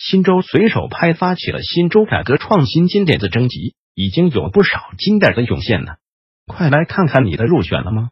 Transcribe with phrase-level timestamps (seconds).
[0.00, 5.98] 新州随手拍发起了新州改革创新金点子征集，已经有不少金点子涌现了，
[6.46, 8.08] 快来看看你的入选了吗？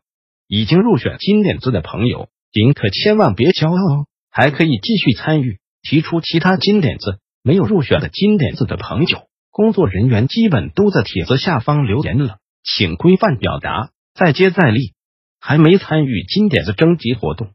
[0.46, 5.60] 已经入选金点子的朋友，您可千万别骄傲哦，还可以继续参与。
[5.80, 14.92] 提出其他金点子，没有入选的金点子的朋友，工作人员基本都在帖子下方留言了，请规范表达，再接再厉。
[15.40, 17.52] 还没参与金点子征集活动，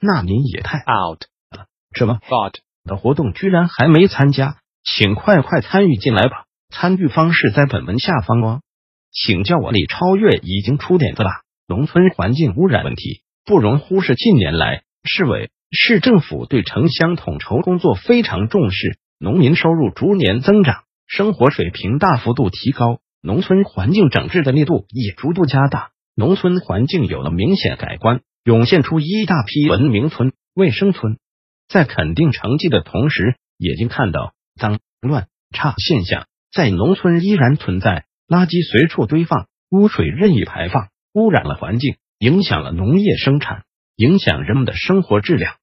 [0.00, 6.44] 那您也太 out 了，什么 thought 的活动居然还没参加，请快快参与进来吧！
[6.70, 8.60] 参与方式在本文下方哦。
[9.12, 11.30] 请叫我李超越已经出点子了，
[11.68, 14.14] 农村环境污染问题不容忽视。
[14.14, 15.50] 近年来，市委。
[15.74, 31.16] 市政府对城乡统筹工作非常重视，农民收入逐年增长，生活水平大幅度提高，农村环境整治的力度也逐步加大，农村环境有了明显改观，涌现出一大批文明村、卫生村。
[31.72, 43.64] 在肯定成绩的同时，也经看到脏乱差现象在农村依然存在，垃圾随处堆放，污水任意排放，污染了环境，影响了农业生产，
[43.96, 45.54] 影响人们的生活质量。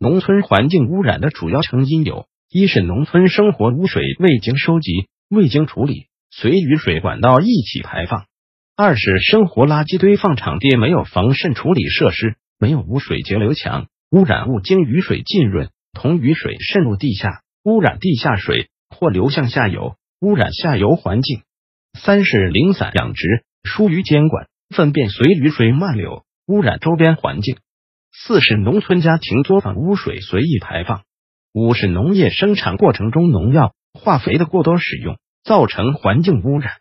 [0.00, 8.22] 农村环境污染的主要成因有：一是农村生活污水未经收集、未经处理，随雨水管道一起排放；
[8.76, 21.40] 二是生活垃圾堆放场地没有防渗处理设施，没有污水截流墙，污染物经雨水浸润，同雨水渗入地下，污染地下水或流向下游，污染下游环境；
[21.98, 27.56] 三是零散养殖疏于监管，粪便随雨水漫流，污染周边环境。
[28.12, 31.04] 四是农村家庭作坊污水随意排放，
[31.54, 36.74] 五是农业生产过程中农药、化肥的过多使用，造成环境污染。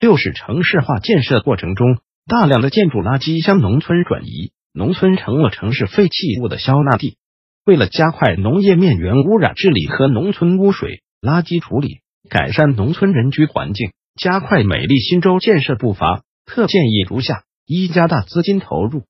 [0.00, 7.16] 六是城市化建设过程中，大量的建筑垃圾向农村转移，农村成了城市废弃物的消纳地。
[7.64, 19.04] 为了加快农业面源污染治理和农村污水垃圾处理，改善农村人居环境，加快美丽新州建设步伐，特建议如下：一、加大资金投入，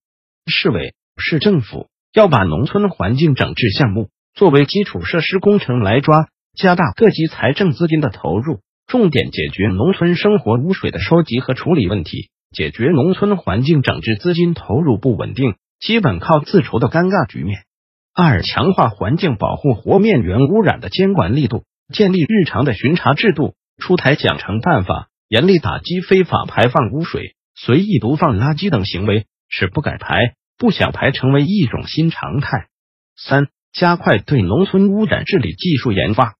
[0.46, 0.94] 市委。
[1.18, 17.64] 市政府要把农村环境整治项目作为基础设施工程来抓，加大各级财政资金的投入，重点解决农村生活污水的收集和处理问题，解决农村环境整治资金投入不稳定、基本靠自筹的尴尬局面。
[18.14, 30.34] 二、强化环境保护和面源污染的监管力度，建立日常的巡查制度，出台奖惩办法，严厉打击非法排放污水、随意毒放垃圾等行为，使不改排。
[30.58, 32.68] 不想排成为一种新常态。
[33.16, 36.34] 三、加快对农村污染治理技术研发，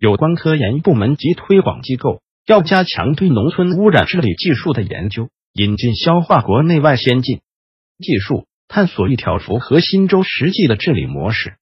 [0.00, 7.40] 有关科研部门及推广机构要加强对农村污染治理技术的研究，引进消化国内外先进
[7.98, 11.56] 技术，探索一条符合新州实际的治理模式。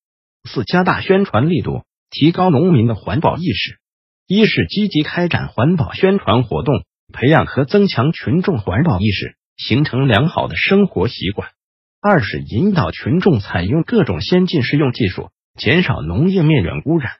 [0.44, 3.78] 四、加大宣传力度，提高农民的环保意识。
[4.26, 11.48] 一是积极开展环保宣传活动，培养和增强群众环保意识，形成良好的生活习惯。
[12.02, 17.12] 二是引导群众采用各种先进适用技术，减少农业面源污染；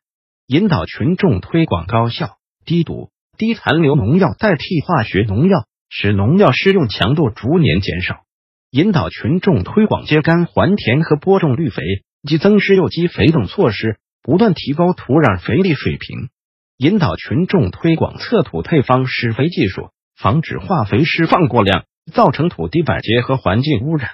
[0.47, 2.37] 引导群众推广高效、
[2.67, 8.25] 低毒、低残留农药代替化学农药，使农药施用强度逐年减少；
[8.71, 11.83] 引导群众推广秸秆还田和播种绿肥
[12.23, 16.29] 及增施有机肥等措施，不断提高土壤肥力水平；
[16.77, 24.11] 引导群众推广测土配方施肥技术，防止化肥施放过量，造成土地板结和环境污染。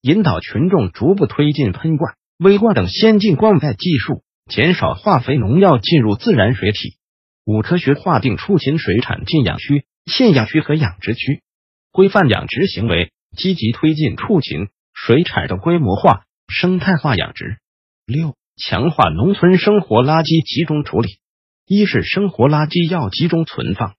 [0.00, 6.96] 引导群众逐步推进喷灌、微灌等先进灌溉技术，减少化肥农药进入自然水体。
[7.44, 11.42] 五、科学划定畜禽水产禁养区、限养区和养殖区，
[11.90, 17.58] 规范养殖行为，积极推进畜禽水产的规模化、生态化养殖。
[18.06, 21.18] 六、强化农村生活垃圾集中处理。
[21.66, 23.94] 一是生活垃圾要集中存放，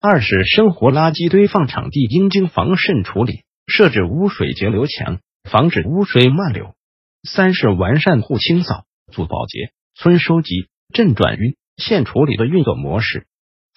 [0.00, 5.20] 二是生活垃圾堆放场地应经防渗处理，设置污水截流墙。
[5.48, 6.74] 防止污水漫流。
[7.22, 13.26] 三是完善户清扫、组保洁、村收集、镇转运、县处理的运作模式。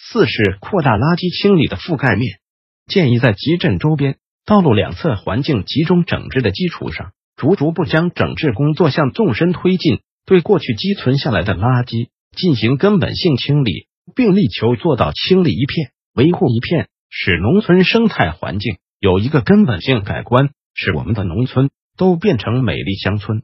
[0.09, 2.39] 四是扩大垃圾清理的覆盖面，
[2.87, 10.01] 建议在集镇周边道路两侧环境集中整治的基础上，逐逐步将整治工作向纵深推进。
[10.23, 23.41] 对过去积存下来的垃圾、进行根本性清理，并力求做到清理一片，维护一片，使农村生态环境有一个根本性改观，使我们的农村都变成美丽乡村。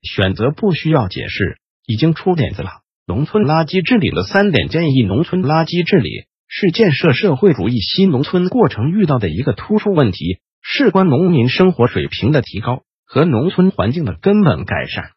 [0.00, 2.83] 选择不需要解释，已经出点子了。
[3.06, 15.10] 农村垃圾治理的三点建议：农村垃圾治理是建设社会主义新农村过程遇到的一个突出问题，事关农民生活水平的提高和农村环境的根本改善。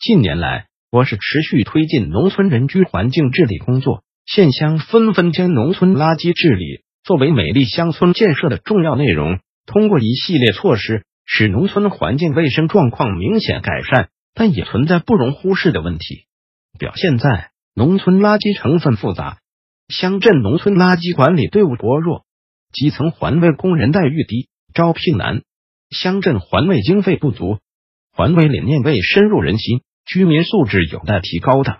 [0.00, 14.08] 近年来，我市持续推进农村人居环境治理工作，县乡纷纷将农村垃圾治理作为美丽乡村建设的重要内容，通过一系列措施，使农村环境卫生状况明显改善。
[14.34, 16.26] 但也存在不容忽视的问题，
[16.78, 19.40] 表现在农村垃圾成分复杂，
[19.88, 22.24] 乡镇农村垃圾管理队伍薄弱，
[22.72, 25.42] 基层环卫工人待遇低，招聘难，
[25.90, 27.58] 乡镇环卫经费不足，
[28.12, 31.76] 环卫理念未深入人心，居民素质有待提高等。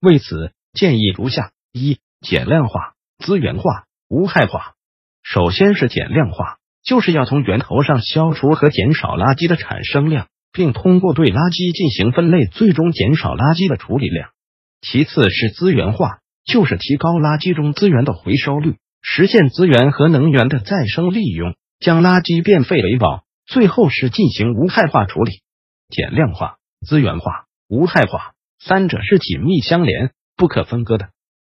[0.00, 4.74] 为此，建议如下：一、减量化、资源化、无害化。
[5.22, 10.28] 首先是减量化，就是要从源头上消除和减少垃圾的产生量。
[10.52, 14.30] 并通过对垃圾进行分类，最终减少垃圾的处理量。
[14.80, 23.24] 其次是资源化，就是提高垃圾中资源的回收率，实现资源和能源的再生利用，将垃圾变废为宝。
[23.46, 25.40] 最后是进行无害化处理。
[25.88, 26.56] 减量化、
[26.86, 31.10] 资源化、无害化，三者是紧密相连、不可分割的。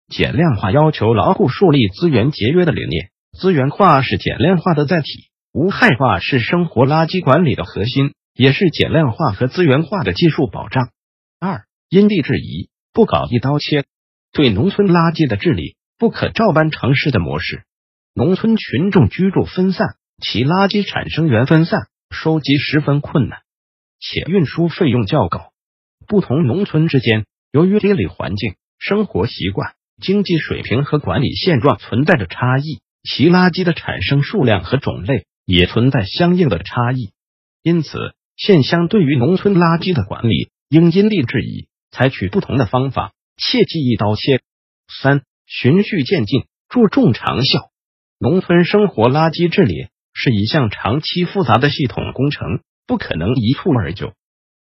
[0.10, 5.08] 减量化要求牢固树立资源节约的理念，资源化是减量化的载体，
[5.54, 8.14] 无害化是生活垃圾管理的核心。
[8.36, 10.90] 也是减量化和资源化的技术保障。
[11.40, 13.86] 二、因地制宜，不搞一刀切。
[14.32, 17.66] 对农村垃圾的治理，不可照搬城市的模式。
[18.16, 23.42] 农村群众居住分散，其垃圾产生源分散，收集十分困难，
[24.00, 25.52] 且运输费用较高。
[26.08, 37.14] 不同农村之间，由于地理环境、生活习惯、经济水平和管理现状存在着差异，其垃圾的产生数量和种类也存在相应的差异。
[37.62, 44.42] 因此，县乡对于农村垃圾的管理，应因地制宜，采取不同的方法，切忌一刀切。
[45.02, 47.70] 三、循序渐进，注重长效。
[48.20, 54.14] 农村生活垃圾治理是一项长期复杂的系统工程，不可能一蹴而就，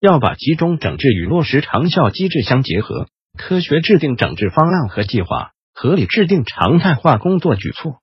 [0.01, 8.01] 要把集中整治与落实长效机制相结合，科学制定整治方案和计划，合理制定常态化工作举措，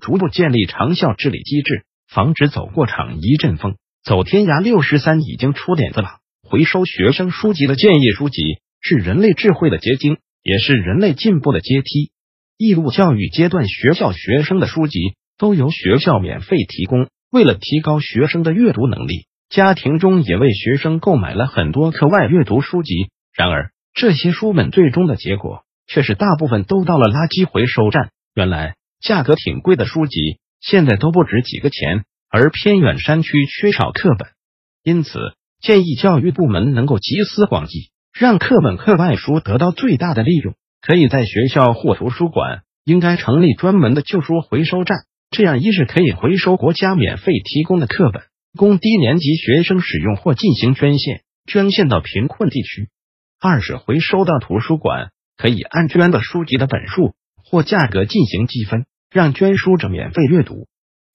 [0.00, 3.76] 逐步建立长效治理机制，防止走过场一阵风。
[4.04, 6.18] 走天涯六十三已经出点子了。
[6.48, 12.10] 回收学生书籍的建议书籍是人类智慧的结晶，也是人类进步的阶梯。
[12.56, 14.98] 义务教育阶段学校学生的书籍
[15.38, 17.08] 都由学校免费提供。
[17.30, 23.10] 为了提高学生的阅读能力，家庭中也为学生购买了很多课外阅读书籍。
[23.34, 28.10] 然而，这些书本最终的结果却是大部分都到了垃圾回收站。
[28.34, 32.04] 原来价格挺贵的书籍，现在都不值几个钱。
[32.30, 34.28] 而偏远山区缺少课本，
[34.82, 35.18] 因此
[35.62, 40.54] 建议教育部门能够集思广益，让课本课外书得到最大的利用。
[40.80, 44.98] 可以在学校或图书馆应该成立专门的旧书回收站，
[45.30, 48.22] 这样一是可以回收国家免费提供的课本，
[48.56, 52.84] 供低年级学生使用或进行捐献，捐献到贫困地区；
[53.40, 57.14] 二是回收到图书馆，可以按捐的书籍的本数
[57.44, 60.68] 或价格进行积分，让捐书者免费阅读。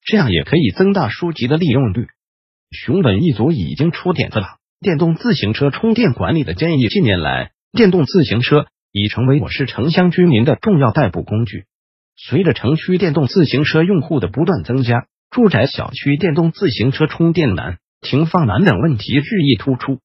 [0.05, 2.07] 这样也可以增大书籍的利用率。
[2.69, 6.87] 熊本一族已经出点子了，电动自行车充电管理的建议。
[6.89, 11.63] 近年来，电动自行车已成为我市城乡居民的重要代步工具。
[12.15, 19.99] 随着城区电动自行车用户的不断增加，住宅小区电动自行车充电难、停放难等问题日益突出。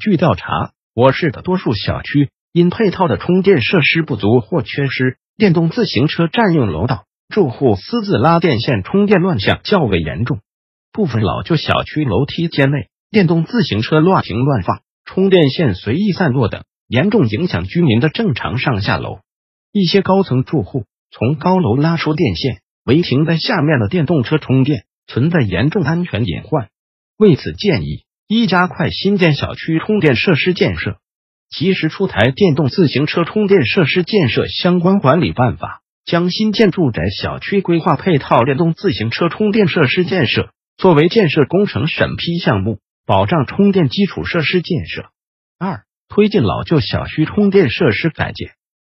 [0.00, 7.04] 据调查，我市的多数小区因配套的充电设施不足或缺失，电动自行车占用楼道。
[7.28, 10.40] 住户私自拉电线充电乱象较为严重，
[10.92, 19.18] 部分老旧小区楼梯间内电动自行车乱停乱放，充电线随意散落等，严重影响居民的正常上下楼。
[19.72, 26.68] 一些高层住户从高楼拉出电线，违停在下面的电动车充电，存在严重安全隐患。
[27.18, 30.98] 为此，建议一加快新建小区充电设施建设，
[31.50, 35.80] 及时出台电动自行车充电设施建设相关管理办法。
[36.04, 45.10] 将新建住宅小区规划配套电动自行车充电设施建设作为建设工程审批项目，保障充电基础设施建设。
[45.58, 48.50] 二、推进老旧小区充电设施改建，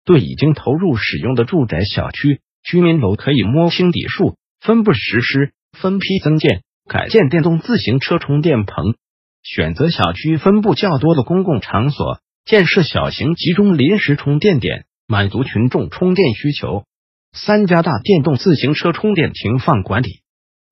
[0.06, 8.96] 对已经投入使用的住宅小区居民楼，可以摸清底数，分步实施分批增建改建电动自行车充电棚，
[9.44, 14.86] 选择小区分布较多的公共场所，建设小型集中临时充电点。
[15.08, 16.86] 满足群众充电需求。
[17.34, 20.21] 三、加大电动自行车充电停放管理，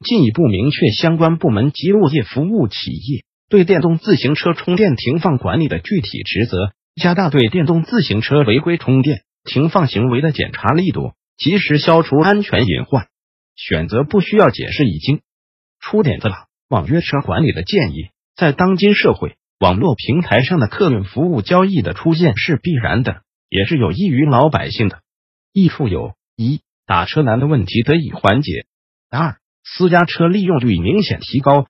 [0.04, 13.08] 进一步明确相关部门及物业服务企业对电动自行车充电停放管理的具体职责，加大对电动自行车违规充电停放行为的检查力度，及时消除安全隐患。
[13.56, 15.22] 选择不需要解释已经
[15.80, 16.46] 出点子了。
[16.70, 25.02] 网约车管理的建议，在当今社会，网络平台上的客运服务交易的出现是必然的，也是有益于老百姓的。
[25.52, 28.68] 益处有：一、打车难的问题得以缓解；
[29.10, 29.39] 二、
[29.78, 31.66] 私家车利用率明显提高；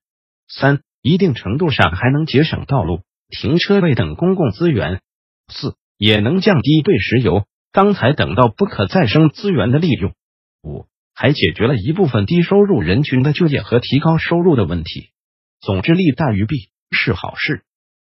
[0.48, 5.00] 三、一定程度上还能节省道路、停车位等公共资源；
[5.48, 10.12] 四、也能降低对石油、钢材等到不可再生资源的利用；
[10.64, 10.86] 五。
[11.14, 15.10] 还解决了一部分低收入人群的就业和提高收入的问题。
[15.60, 17.64] 总之，利大于弊是好事。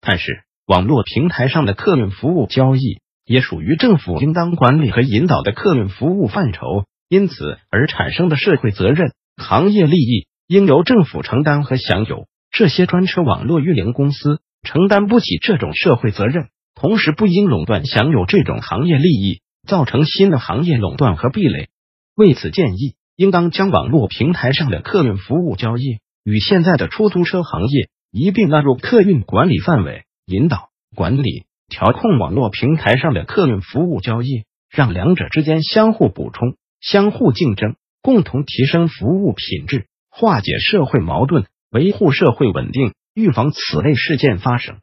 [0.02, 12.28] 但是，网络平台上的客运服务交易也属于政府应当管理和引导的客运服务范畴，因此而产生的社会责任、行业利益应由政府承担和享有。
[12.52, 21.70] 这些专车网络运营公司承担不起这种社会责任，同时不应垄断享有这种行业利益，造成新的行业垄断和壁垒。
[22.16, 37.76] 为此，建议应当将网络平台上的客运服务交易与现在的出租车行业一并纳入客运管理范围，引导、管理、调控网络平台上的客运服务交易，让两者之间相互补充、相互竞争，
[38.08, 44.78] 共同提升服务品质，化解社会矛盾，维护社会稳定，预防此类事件发生。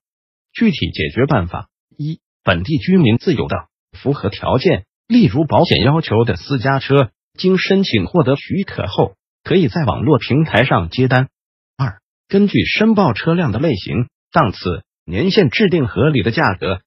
[0.52, 7.12] 具体解决办法：一、本地居民自有的符合条件，例如保险要求的私家车。
[7.33, 11.31] 经申请获得许可后，可以在网络平台上接单。
[11.78, 16.83] 二、根据申报车辆的类型、档次、年限制定合理的价格。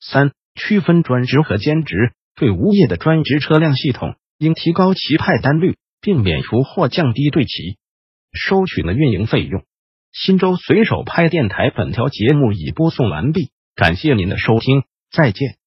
[0.00, 2.14] 三、区分专职和兼职。
[2.34, 7.78] 对无业的专职车辆系统，应提高其派单率，并免除或降低对其
[8.32, 9.64] 收取的运营费用。
[10.12, 15.61] 新州随手拍电台本条节目已播送完毕，感谢您的收听，再见。